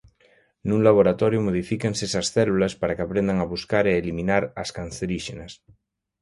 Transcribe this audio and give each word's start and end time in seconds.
Nun 0.67 0.81
laboratorio 0.87 1.41
modifícanse 1.47 2.03
esas 2.09 2.27
células 2.35 2.73
para 2.79 2.95
que 2.95 3.03
aprendan 3.05 3.37
a 3.39 3.49
buscar 3.53 3.83
e 3.87 3.93
eliminar 4.01 4.43
as 4.61 4.69
canceríxenas. 4.77 5.51